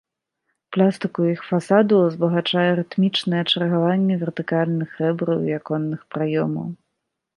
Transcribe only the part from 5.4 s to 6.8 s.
і аконных праёмаў.